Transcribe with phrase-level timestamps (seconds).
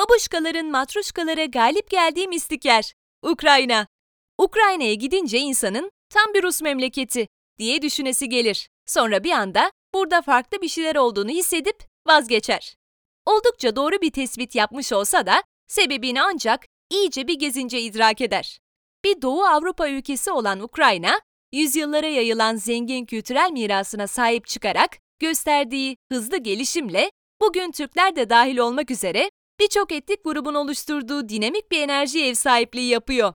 [0.00, 2.92] Babuşkaların matruşkalara galip geldiği mistik yer.
[3.22, 3.86] Ukrayna.
[4.38, 8.68] Ukrayna'ya gidince insanın tam bir Rus memleketi diye düşünesi gelir.
[8.86, 11.76] Sonra bir anda burada farklı bir şeyler olduğunu hissedip
[12.06, 12.74] vazgeçer.
[13.26, 18.58] Oldukça doğru bir tespit yapmış olsa da sebebini ancak iyice bir gezince idrak eder.
[19.04, 21.20] Bir Doğu Avrupa ülkesi olan Ukrayna,
[21.52, 27.10] yüzyıllara yayılan zengin kültürel mirasına sahip çıkarak gösterdiği hızlı gelişimle
[27.40, 29.30] bugün Türkler de dahil olmak üzere
[29.60, 33.32] birçok etnik grubun oluşturduğu dinamik bir enerji ev sahipliği yapıyor.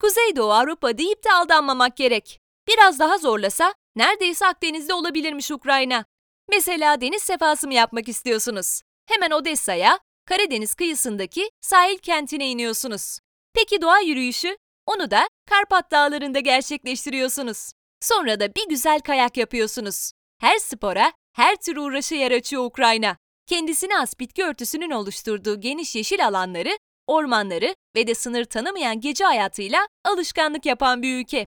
[0.00, 2.40] Kuzeydoğu Avrupa deyip de aldanmamak gerek.
[2.68, 6.04] Biraz daha zorlasa neredeyse Akdeniz'de olabilirmiş Ukrayna.
[6.48, 8.82] Mesela deniz sefası mı yapmak istiyorsunuz?
[9.06, 13.18] Hemen Odessa'ya, Karadeniz kıyısındaki sahil kentine iniyorsunuz.
[13.54, 14.56] Peki doğa yürüyüşü?
[14.86, 17.72] Onu da Karpat Dağları'nda gerçekleştiriyorsunuz.
[18.00, 20.12] Sonra da bir güzel kayak yapıyorsunuz.
[20.40, 23.16] Her spora, her tür uğraşı yer açıyor Ukrayna.
[23.46, 29.88] Kendisine has bitki örtüsünün oluşturduğu geniş yeşil alanları, ormanları ve de sınır tanımayan gece hayatıyla
[30.04, 31.46] alışkanlık yapan bir ülke.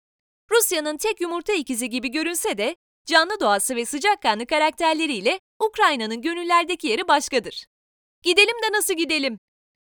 [0.51, 7.07] Rusya'nın tek yumurta ikizi gibi görünse de canlı doğası ve sıcakkanlı karakterleriyle Ukrayna'nın gönüllerdeki yeri
[7.07, 7.65] başkadır.
[8.23, 9.39] Gidelim de nasıl gidelim?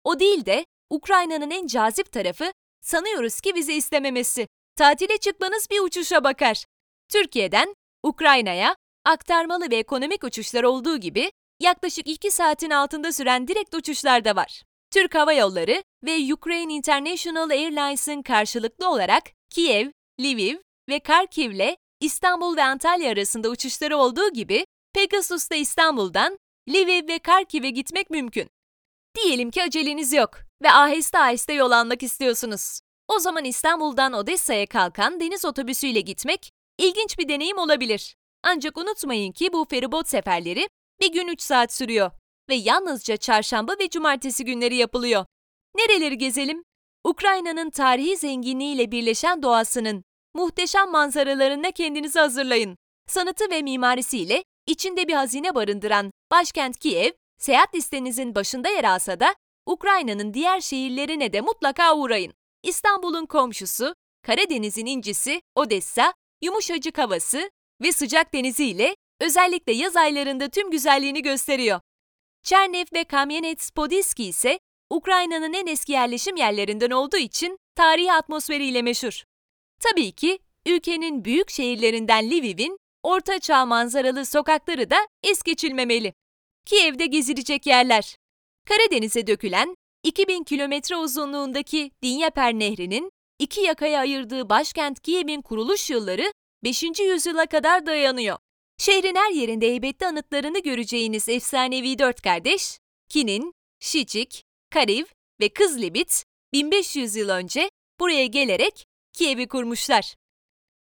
[0.04, 4.48] O değil de Ukrayna'nın en cazip tarafı sanıyoruz ki vize istememesi.
[4.76, 6.64] Tatile çıkmanız bir uçuşa bakar.
[7.08, 14.24] Türkiye'den Ukrayna'ya aktarmalı ve ekonomik uçuşlar olduğu gibi yaklaşık 2 saatin altında süren direkt uçuşlar
[14.24, 14.62] da var.
[14.90, 20.56] Türk Hava Yolları ve Ukraine International Airlines'ın karşılıklı olarak Kiev, Lviv
[20.88, 26.38] ve Kharkiv'le İstanbul ve Antalya arasında uçuşları olduğu gibi Pegasus'ta İstanbul'dan
[26.68, 28.50] Lviv ve Kharkiv'e gitmek mümkün.
[29.16, 30.30] Diyelim ki aceleniz yok
[30.62, 32.80] ve aheste aheste yol almak istiyorsunuz.
[33.08, 38.16] O zaman İstanbul'dan Odessa'ya kalkan deniz otobüsüyle gitmek ilginç bir deneyim olabilir.
[38.42, 40.68] Ancak unutmayın ki bu feribot seferleri
[41.00, 42.10] bir gün 3 saat sürüyor
[42.48, 45.26] ve yalnızca çarşamba ve cumartesi günleri yapılıyor.
[45.76, 46.64] Nereleri gezelim?
[47.04, 52.76] Ukrayna'nın tarihi zenginliğiyle birleşen doğasının muhteşem manzaralarına kendinizi hazırlayın.
[53.06, 59.34] Sanatı ve mimarisiyle içinde bir hazine barındıran başkent Kiev, seyahat listenizin başında yer alsa da
[59.66, 62.32] Ukrayna'nın diğer şehirlerine de mutlaka uğrayın.
[62.62, 67.50] İstanbul'un komşusu, Karadeniz'in incisi Odessa, yumuşacık havası
[67.82, 71.80] ve sıcak deniziyle özellikle yaz aylarında tüm güzelliğini gösteriyor.
[72.42, 74.58] Çernev ve Kamyanets-Podilski ise
[74.90, 79.24] Ukrayna'nın en eski yerleşim yerlerinden olduğu için tarihi atmosferiyle meşhur.
[79.80, 86.12] Tabii ki ülkenin büyük şehirlerinden Lviv'in orta çağ manzaralı sokakları da es geçilmemeli.
[86.66, 88.16] Kiev'de gezilecek yerler.
[88.68, 96.32] Karadeniz'e dökülen 2000 kilometre uzunluğundaki Dinyeper Nehri'nin iki yakaya ayırdığı başkent Kiev'in kuruluş yılları
[96.64, 96.82] 5.
[96.82, 98.38] yüzyıla kadar dayanıyor.
[98.80, 105.04] Şehrin her yerinde heybetli anıtlarını göreceğiniz efsanevi dört kardeş, Kinin, Şicik, Kariv
[105.40, 107.70] ve Kızlibit 1500 yıl önce
[108.00, 110.14] buraya gelerek Kiev'i kurmuşlar.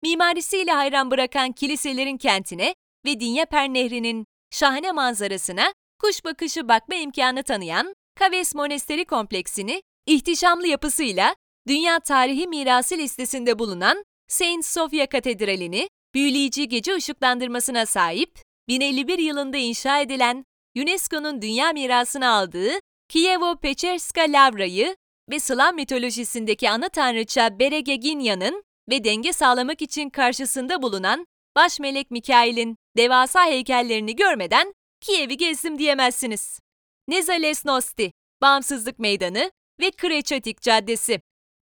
[0.04, 2.76] Mimarisiyle hayran bırakan kiliselerin kentine
[3.06, 11.36] ve Dinyeper Nehri'nin şahane manzarasına kuş bakışı bakma imkanı tanıyan Kaves Monasteri kompleksini ihtişamlı yapısıyla
[11.68, 20.00] Dünya Tarihi Mirası listesinde bulunan Saint Sofia Katedrali'ni büyüleyici gece ışıklandırmasına sahip, 1051 yılında inşa
[20.00, 20.46] edilen
[20.78, 22.72] UNESCO'nun Dünya Mirası'nı aldığı
[23.10, 24.96] Kiyevo-Pecherska Lavra'yı
[25.30, 32.78] ve Slav mitolojisindeki ana tanrıça Beregeginya'nın ve denge sağlamak için karşısında bulunan baş melek Mikail'in
[32.98, 36.60] devasa heykellerini görmeden Kiev'i gezdim diyemezsiniz.
[37.08, 38.12] Nezalesnosti,
[38.42, 41.22] Bağımsızlık Meydanı ve Kreçatik Caddesi,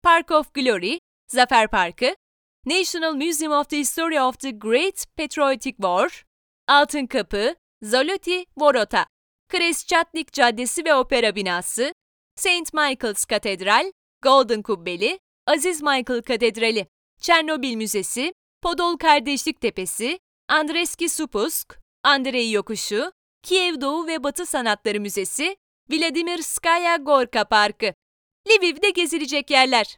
[0.03, 2.15] Park of Glory, Zafer Parkı,
[2.65, 6.25] National Museum of the History of the Great Patriotic War,
[6.67, 9.05] Altın Kapı, Zoloty Vorota,
[9.49, 11.93] Kreschatnik Caddesi ve Opera Binası,
[12.35, 12.73] St.
[12.73, 13.91] Michael's Katedral,
[14.21, 16.87] Golden Kubbeli, Aziz Michael Katedrali,
[17.21, 23.11] Çernobil Müzesi, Podol Kardeşlik Tepesi, Andreski Supusk, Andrei Yokuşu,
[23.43, 25.57] Kiev Doğu ve Batı Sanatları Müzesi,
[25.91, 27.93] Vladimir Skaya Gorka Parkı.
[28.47, 29.97] Lviv'de gezilecek yerler.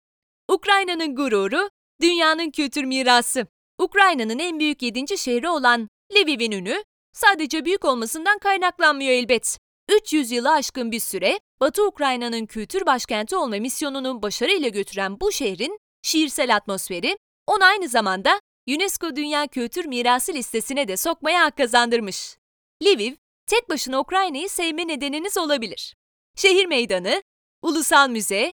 [0.50, 1.70] Ukrayna'nın gururu,
[2.02, 3.48] dünyanın kültür mirası.
[3.80, 6.84] Ukrayna'nın en büyük yedinci şehri olan Lviv'in ünü,
[7.14, 9.58] sadece büyük olmasından kaynaklanmıyor elbet.
[9.90, 15.80] 300 yılı aşkın bir süre Batı Ukrayna'nın kültür başkenti olma misyonunu başarıyla götüren bu şehrin
[16.02, 22.38] şiirsel atmosferi, onu aynı zamanda UNESCO Dünya Kültür Mirası listesine de sokmaya hak kazandırmış.
[22.84, 23.14] Lviv,
[23.48, 25.96] tek başına Ukrayna'yı sevme nedeniniz olabilir.
[26.36, 27.24] Şehir meydanı,
[27.62, 28.54] ulusal müze,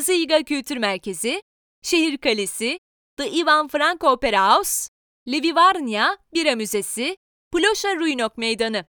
[0.00, 1.42] Ziga Kültür Merkezi,
[1.82, 2.78] şehir kalesi,
[3.16, 4.88] The Ivan Franko Opera House,
[5.28, 7.16] Lvivarnya Bira Müzesi,
[7.52, 8.84] Plosha Ruinok Meydanı.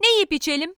[0.00, 0.74] Ne yiyip içelim?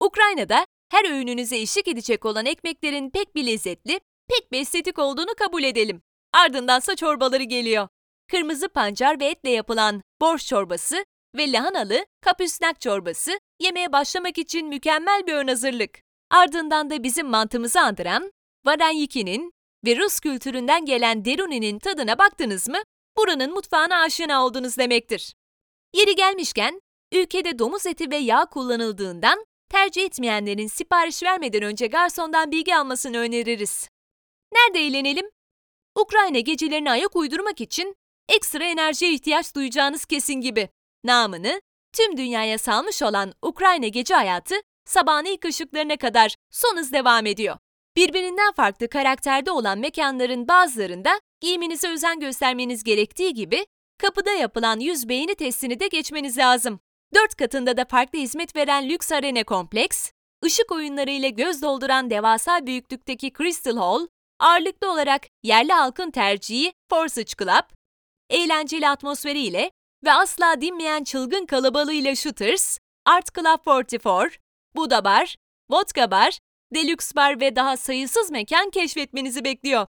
[0.00, 5.62] Ukrayna'da her öğününüze eşlik edecek olan ekmeklerin pek bir lezzetli, pek bir estetik olduğunu kabul
[5.62, 6.02] edelim.
[6.32, 7.88] Ardındansa çorbaları geliyor.
[8.30, 11.04] Kırmızı pancar ve etle yapılan borş çorbası
[11.36, 15.98] ve lahanalı kapüsnak çorbası yemeğe başlamak için mükemmel bir ön hazırlık.
[16.30, 18.32] Ardından da bizim mantımızı andıran
[18.66, 19.52] varenyiki'nin
[19.84, 22.78] ve Rus kültüründen gelen deruni'nin tadına baktınız mı,
[23.16, 25.34] buranın mutfağına aşina oldunuz demektir.
[25.94, 26.80] Yeri gelmişken,
[27.12, 33.88] ülkede domuz eti ve yağ kullanıldığından tercih etmeyenlerin sipariş vermeden önce garsondan bilgi almasını öneririz.
[34.52, 35.30] Nerede eğlenelim?
[35.98, 37.96] Ukrayna gecelerine ayak uydurmak için
[38.28, 40.68] ekstra enerjiye ihtiyaç duyacağınız kesin gibi.
[41.04, 41.60] Namını
[41.92, 44.54] tüm dünyaya salmış olan Ukrayna gece hayatı
[44.84, 47.58] sabahın ilk ışıklarına kadar son hız devam ediyor.
[47.96, 53.66] Birbirinden farklı karakterde olan mekanların bazılarında giyiminize özen göstermeniz gerektiği gibi
[53.98, 56.80] kapıda yapılan yüz beğeni testini de geçmeniz lazım.
[57.14, 60.10] Dört katında da farklı hizmet veren lüks arena kompleks,
[60.44, 64.06] ışık oyunlarıyla göz dolduran devasa büyüklükteki Crystal Hall,
[64.40, 67.70] ağırlıklı olarak yerli halkın tercihi Forsage Club,
[68.30, 69.70] eğlenceli atmosferiyle
[70.04, 74.38] ve asla dinmeyen çılgın kalabalığıyla Shooters, Art Club 44,
[74.74, 75.36] Buda Bar,
[75.70, 76.38] Vodka Bar,
[76.74, 79.86] Deluxe Bar ve daha sayısız mekan keşfetmenizi bekliyor.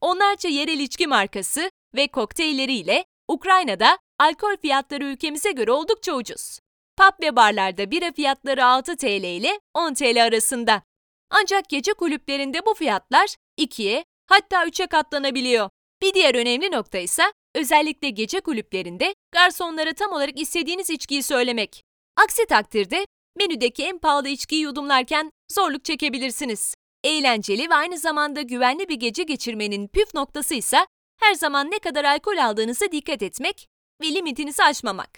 [0.00, 6.58] Onlarca yerel içki markası ve kokteylleriyle Ukrayna'da alkol fiyatları ülkemize göre oldukça ucuz.
[6.96, 10.82] Pub ve barlarda bira fiyatları 6 TL ile 10 TL arasında.
[11.30, 15.70] Ancak gece kulüplerinde bu fiyatlar 2'ye hatta 3'e katlanabiliyor.
[16.02, 17.22] Bir diğer önemli nokta ise
[17.54, 21.84] özellikle gece kulüplerinde garsonlara tam olarak istediğiniz içkiyi söylemek.
[22.16, 23.06] Aksi takdirde
[23.36, 26.74] menüdeki en pahalı içkiyi yudumlarken zorluk çekebilirsiniz.
[27.04, 30.86] Eğlenceli ve aynı zamanda güvenli bir gece geçirmenin püf noktası ise
[31.20, 33.68] her zaman ne kadar alkol aldığınıza dikkat etmek
[34.02, 35.10] ve limitinizi aşmamak.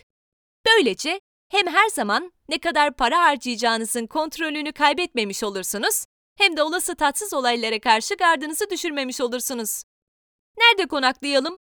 [0.66, 6.04] Böylece hem her zaman ne kadar para harcayacağınızın kontrolünü kaybetmemiş olursunuz,
[6.38, 9.82] hem de olası tatsız olaylara karşı gardınızı düşürmemiş olursunuz.
[10.58, 11.56] Nerede konaklayalım?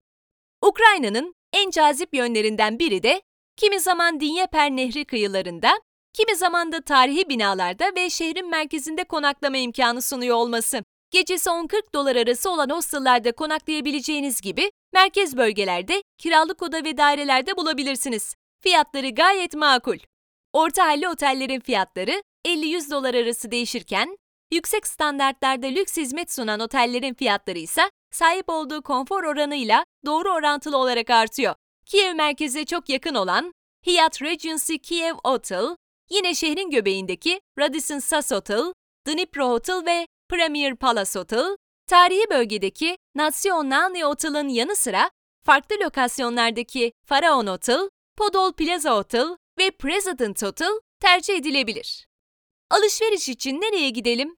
[0.62, 3.23] Ukrayna'nın en cazip yönlerinden biri de
[3.56, 5.81] kimi zaman Dinyeper Nehri kıyılarında,
[6.14, 10.84] kimi zaman da tarihi binalarda ve şehrin merkezinde konaklama imkanı sunuyor olması.
[11.11, 18.34] Gecesi 10-40 dolar arası olan hostellerde konaklayabileceğiniz gibi merkez bölgelerde kiralık oda ve dairelerde bulabilirsiniz.
[18.61, 19.99] Fiyatları gayet makul.
[20.52, 24.19] Orta halli otellerin fiyatları 50-100 dolar arası değişirken,
[24.52, 27.82] yüksek standartlarda lüks hizmet sunan otellerin fiyatları ise
[28.12, 31.55] sahip olduğu konfor oranıyla doğru orantılı olarak artıyor.
[31.87, 33.52] Kiev merkeze çok yakın olan
[33.87, 35.76] Hyatt Regency Kiev Hotel,
[36.11, 38.73] yine şehrin göbeğindeki Radisson Sas Hotel,
[39.06, 41.56] Dnipro Hotel ve Premier Palace Hotel,
[41.87, 45.11] tarihi bölgedeki Nacionalny Hotel'ın yanı sıra
[45.47, 52.06] farklı lokasyonlardaki Faraon Hotel, Podol Plaza Hotel ve President Hotel tercih edilebilir.
[52.71, 54.37] Alışveriş için nereye gidelim?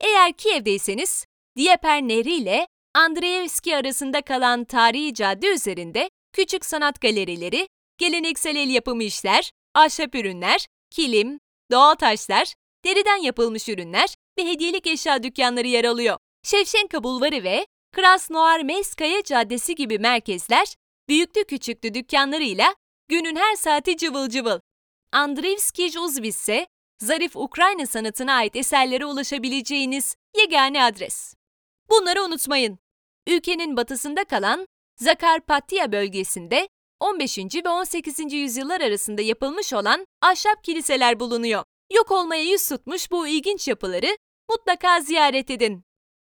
[0.00, 1.26] Eğer Kiev'deyseniz,
[1.56, 7.68] Dnieper Nehri ile Andreevski arasında kalan tarihi cadde üzerinde küçük sanat galerileri,
[7.98, 11.38] geleneksel el yapımı işler, ahşap ürünler, kilim,
[11.70, 12.54] doğal taşlar,
[12.84, 16.18] deriden yapılmış ürünler ve hediyelik eşya dükkanları yer alıyor.
[16.42, 20.74] Şevşenka Bulvarı ve Krasnoarmeyskaya Caddesi gibi merkezler
[21.08, 22.74] büyüklü küçüklü dükkanlarıyla
[23.08, 24.60] günün her saati cıvıl cıvıl.
[25.12, 26.66] Andreevski Uzvis ise
[26.98, 31.34] zarif Ukrayna sanatına ait eserlere ulaşabileceğiniz yegane adres.
[31.90, 32.78] Bunları unutmayın.
[33.26, 36.68] Ülkenin batısında kalan Zakarpattia bölgesinde
[37.02, 37.38] 15.
[37.38, 38.32] ve 18.
[38.32, 41.64] yüzyıllar arasında yapılmış olan ahşap kiliseler bulunuyor.
[41.92, 44.16] Yok olmaya yüz tutmuş bu ilginç yapıları
[44.50, 45.82] mutlaka ziyaret edin.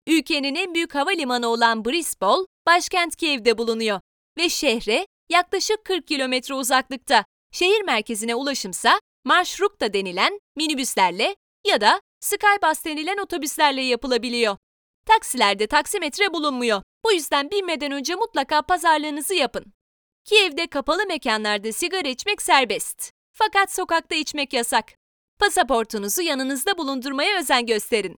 [0.06, 4.00] Ülkenin en büyük havalimanı olan Brispol, başkent Kiev'de bulunuyor
[4.38, 7.25] ve şehre yaklaşık 40 kilometre uzaklıkta.
[7.52, 14.56] Şehir merkezine ulaşımsa Marşrukta denilen minibüslerle ya da Skybus denilen otobüslerle yapılabiliyor.
[15.06, 16.83] Taksilerde taksimetre bulunmuyor.
[17.04, 19.75] Bu yüzden binmeden önce mutlaka pazarlığınızı yapın.
[20.26, 23.12] Kiev'de kapalı mekanlarda sigara içmek serbest.
[23.33, 24.85] Fakat sokakta içmek yasak.
[25.38, 28.16] Pasaportunuzu yanınızda bulundurmaya özen gösterin.